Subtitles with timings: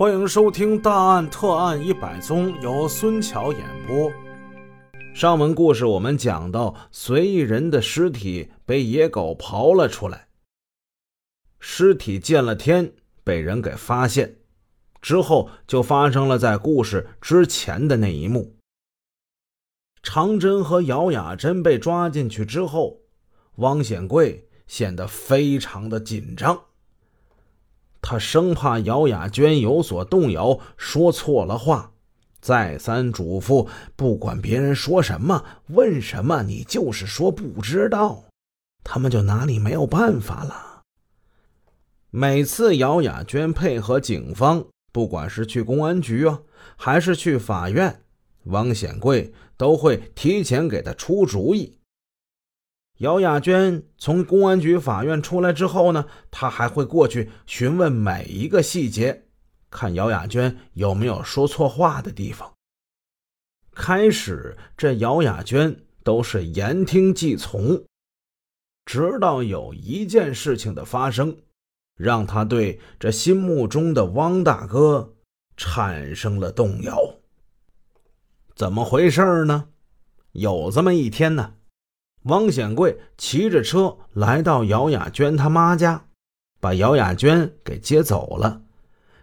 [0.00, 4.10] 欢迎收听《大案特案一百宗》，由孙桥演播。
[5.12, 10.28] 上文故事我们讲到，随意人的尸体被野狗刨了出来，
[11.58, 14.38] 尸体见了天，被人给发现。
[15.02, 18.56] 之后就发生了在故事之前的那一幕。
[20.02, 23.02] 长珍和姚雅珍被抓进去之后，
[23.56, 26.58] 汪显贵显得非常的紧张。
[28.02, 31.92] 他生怕姚雅娟有所动摇，说错了话，
[32.40, 38.24] 再三嘱咐：不管别人说什么、问什么，你就是说不知道，
[38.82, 40.82] 他们就拿你没有办法了。
[42.10, 46.40] 每次姚雅娟配合警方，不管是去公安局啊，
[46.76, 48.02] 还是去法院，
[48.44, 51.76] 汪显贵都会提前给他出主意。
[53.00, 59.24] 姚雅娟从公安局、法院出来之后呢，他还会过去询问每一个细节，
[59.70, 62.52] 看姚雅娟有没有说错话的地方。
[63.72, 67.82] 开始，这姚雅娟都是言听计从，
[68.84, 71.38] 直到有一件事情的发生，
[71.96, 75.14] 让他对这心目中的汪大哥
[75.56, 76.98] 产生了动摇。
[78.54, 79.68] 怎么回事呢？
[80.32, 81.54] 有这么一天呢。
[82.24, 86.04] 汪显贵骑着车来到姚雅娟他妈家，
[86.60, 88.62] 把姚雅娟给接走了。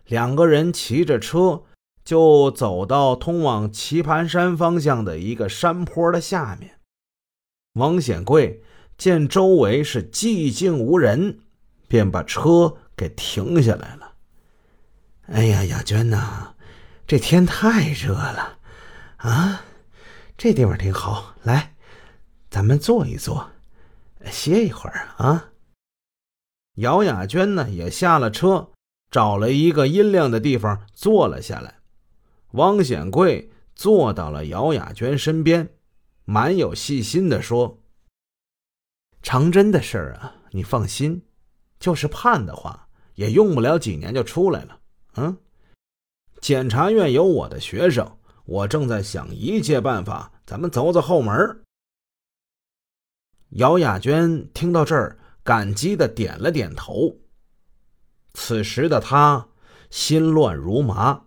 [0.06, 1.64] 两个人骑着车
[2.04, 6.80] 就走到通往棋盘山方向的一个山坡的下面。
[7.74, 8.64] 汪显贵
[8.98, 11.40] 见周围是寂静无人，
[11.88, 14.14] 便把车给停下来了。
[15.28, 16.56] 哎呀，雅娟呐，
[17.06, 18.58] 这天太热了
[19.18, 19.62] 啊！
[20.36, 21.76] 这地方挺好，来。
[22.50, 23.50] 咱们坐一坐，
[24.26, 25.52] 歇一会儿啊。
[26.76, 28.70] 姚雅娟呢也下了车，
[29.12, 31.80] 找了一个阴凉的地方坐了下来。
[32.52, 35.70] 汪显贵坐到了姚雅娟身边，
[36.24, 37.80] 蛮有细心的说
[39.22, 41.22] ：“长真的事儿啊，你放心，
[41.80, 44.80] 就是判的话，也用不了几年就出来了。
[45.16, 45.38] 嗯，
[46.40, 51.36] 检察院有我的学生，我正在想一切办法，咱们走走后门。”
[53.52, 57.18] 姚雅娟听到这儿，感激的点了点头。
[58.34, 59.48] 此时的她
[59.90, 61.24] 心乱如麻，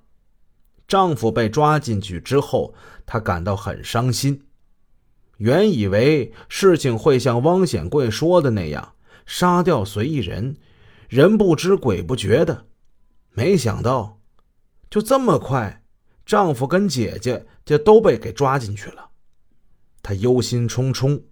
[0.86, 2.74] 丈夫被抓进去之后，
[3.06, 4.46] 她感到很伤心。
[5.38, 8.94] 原以为事情会像汪显贵说的那样，
[9.24, 10.58] 杀掉随意人，
[11.08, 12.66] 人不知鬼不觉的，
[13.30, 14.20] 没想到
[14.90, 15.82] 就这么快，
[16.26, 19.08] 丈夫跟姐姐就都被给抓进去了。
[20.02, 21.22] 她忧心忡忡。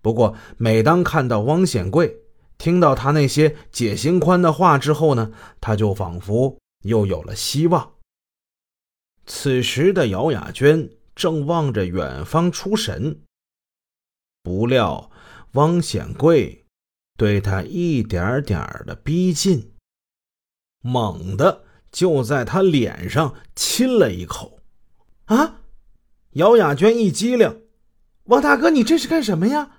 [0.00, 2.22] 不过，每当看到汪显贵，
[2.56, 7.94] 听到他那些解心宽的话之后呢，他就仿佛又有了希望。
[9.26, 13.20] 此时的姚雅娟正望着远方出神，
[14.42, 15.10] 不料
[15.52, 16.64] 汪显贵
[17.16, 19.72] 对她一点点的逼近，
[20.80, 24.60] 猛地就在她脸上亲了一口。
[25.26, 25.60] 啊！
[26.32, 27.64] 姚雅娟一激灵
[28.26, 29.77] ：“汪大哥，你这是干什么呀？”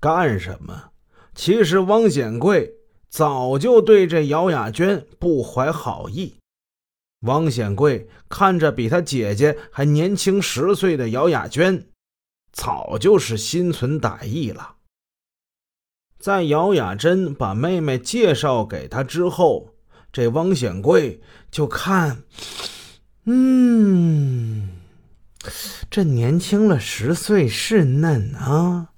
[0.00, 0.90] 干什么？
[1.34, 2.72] 其实汪显贵
[3.08, 6.36] 早就对这姚雅娟不怀好意。
[7.20, 11.86] 汪显贵看着比他姐姐还年轻十岁的姚雅娟，
[12.50, 14.76] 早就是心存歹意了。
[16.18, 19.74] 在姚雅珍把妹妹介绍给他之后，
[20.12, 22.22] 这汪显贵就看，
[23.24, 24.70] 嗯，
[25.90, 28.89] 这年轻了十岁是嫩啊。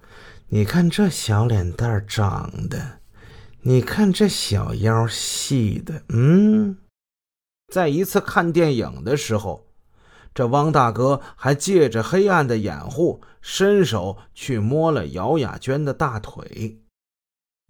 [0.55, 2.99] 你看这小脸蛋儿长的，
[3.63, 6.77] 你看这小腰细的，嗯，
[7.73, 9.67] 在一次看电影的时候，
[10.35, 16.83] 这汪大哥还借着黑暗的掩护，伸手去摸了姚雅娟的大腿。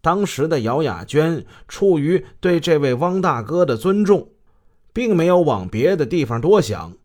[0.00, 4.32] 当时的姚雅娟出于对这位汪大哥的尊重，
[4.92, 6.96] 并没有往别的地方多想，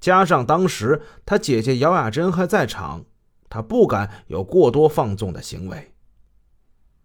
[0.00, 3.04] 加上当时他姐姐姚雅珍还在场。
[3.56, 5.94] 她不敢有过多放纵的行为。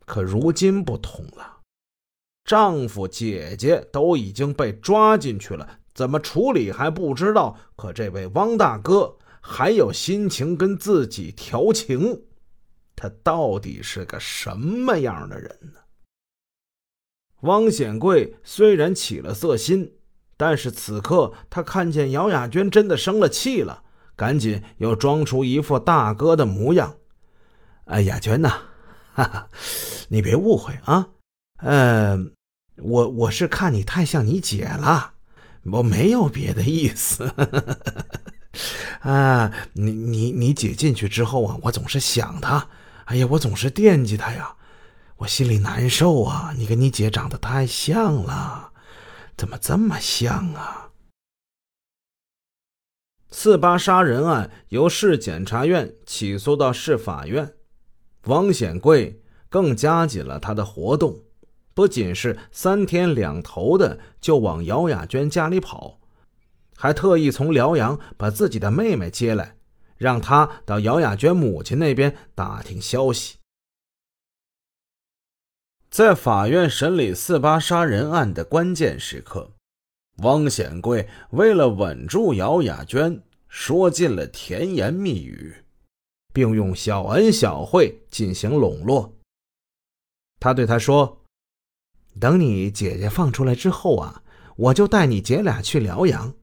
[0.05, 1.59] 可如今不同了，
[2.43, 7.57] 丈夫、姐姐都已经被抓进去了，怎么处理还不知道。
[7.77, 12.23] 可这位汪大哥还有心情跟自己调情，
[12.97, 15.79] 他到底是个什么样的人呢？
[17.43, 19.93] 汪显贵虽然起了色心，
[20.35, 23.85] 但是此刻他看见姚雅娟真的生了气了。
[24.21, 26.93] 赶紧又装出一副大哥的模样。
[27.85, 28.49] 哎，雅娟呐，
[29.15, 29.47] 哈哈，
[30.09, 31.07] 你别误会啊。
[31.57, 32.15] 呃，
[32.77, 35.13] 我我是看你太像你姐了，
[35.63, 37.33] 我没有别的意思。
[39.01, 42.67] 啊，你你你姐进去之后啊，我总是想她，
[43.05, 44.53] 哎呀，我总是惦记她呀，
[45.17, 46.53] 我心里难受啊。
[46.55, 48.69] 你跟你姐长得太像了，
[49.35, 50.90] 怎么这么像啊？
[53.31, 57.53] 四八杀人案由市检察院起诉到市法院，
[58.25, 61.23] 王显贵更加紧了他的活动，
[61.73, 65.99] 不仅是三天两头的就往姚雅娟家里跑。
[66.75, 69.55] 还特意从辽阳把自己的妹妹接来，
[69.97, 73.37] 让她到姚雅娟母亲那边打听消息。
[75.89, 79.51] 在法院审理四八杀人案的关键时刻，
[80.17, 85.55] 汪显贵为了稳住姚雅娟，说尽了甜言蜜语，
[86.31, 89.17] 并用小恩小惠进行笼络。
[90.39, 91.21] 他对她说
[92.19, 94.23] ：“等你姐姐放出来之后啊，
[94.55, 96.33] 我就带你姐俩去辽阳。”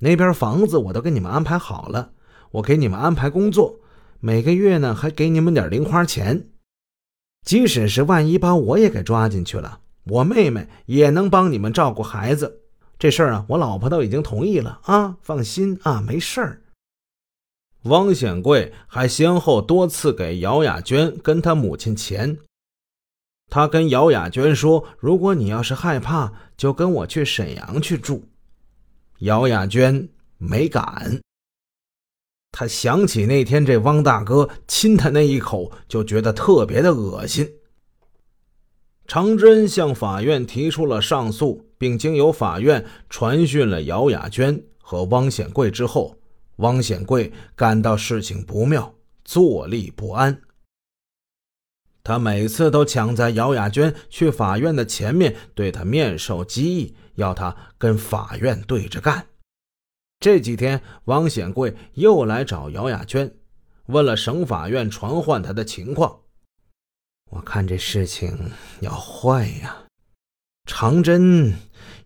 [0.00, 2.12] 那边房子我都给你们安排好了，
[2.52, 3.80] 我给你们安排工作，
[4.20, 6.50] 每个月呢还给你们点零花钱。
[7.44, 12.64] 即使是万一把我也给抓进去了，我妹妹也能帮你们照顾孩子。
[12.98, 16.62] 这事儿啊，我老婆都已经同意了啊，放心啊，没事儿。
[17.82, 22.38] 汪显贵还先后多次给姚雅娟跟他母亲钱，
[23.48, 28.24] 他跟姚雅娟说：“如果你要是害怕，就跟我去沈阳去住。”
[29.20, 30.08] 姚雅娟
[30.38, 31.20] 没敢。
[32.50, 37.48] 她想起那天这汪大哥亲她那一口，就觉得特别的恶心。
[39.06, 46.18] 长真向法院提出了上诉，并经由法院传讯了姚雅娟和汪显贵之后，
[46.56, 48.94] 汪显贵感到事情不妙，
[49.24, 50.40] 坐立不安。
[52.02, 56.96] 他每次都抢在姚雅娟去法院的前面，对她面授机宜。
[57.16, 59.26] 要他跟法院对着干。
[60.20, 63.34] 这几天，汪显贵又来找姚雅娟，
[63.86, 66.20] 问了省法院传唤他的情况。
[67.30, 68.38] 我看这事情
[68.80, 69.85] 要坏呀！
[70.66, 71.54] 长针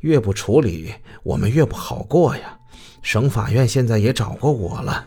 [0.01, 2.59] 越不处理，我们越不好过呀。
[3.03, 5.07] 省法院现在也找过我了，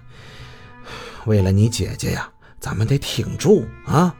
[1.25, 2.27] 为了你姐姐呀，
[2.59, 4.15] 咱们得挺住啊！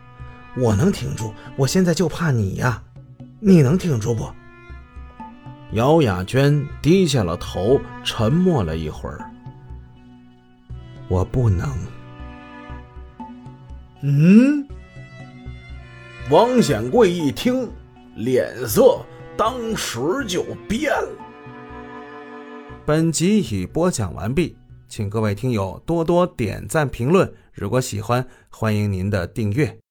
[0.56, 2.84] 我能挺住，我现在就怕你呀，
[3.40, 4.30] 你能挺住不？
[5.72, 9.28] 姚雅娟低下了头，沉默了一会儿。
[11.08, 11.68] 我不能。
[14.04, 14.68] 嗯。
[16.30, 17.68] 王显贵一听，
[18.16, 19.04] 脸色
[19.36, 21.10] 当时就变了。
[22.86, 24.56] 本集已播讲完毕，
[24.88, 27.32] 请各位听友多多点赞评论。
[27.54, 29.83] 如果喜欢，欢迎您的订阅。